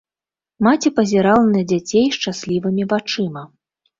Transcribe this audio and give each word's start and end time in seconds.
Маці 0.67 0.89
пазірала 0.99 1.43
на 1.57 1.61
дзяцей 1.71 2.07
шчаслівымі 2.15 2.83
вачыма. 2.95 3.45